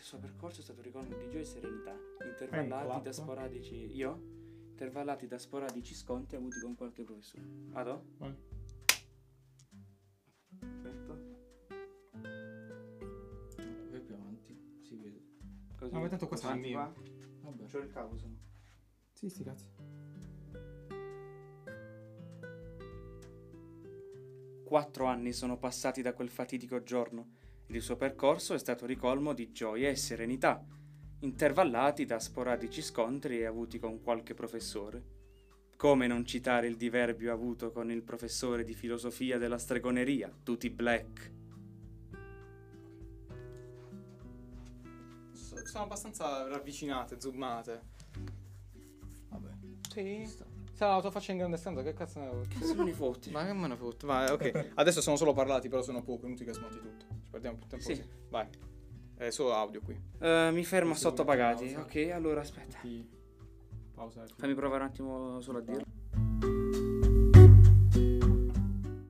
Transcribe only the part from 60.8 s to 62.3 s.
a sottopagati. pausa. Ok,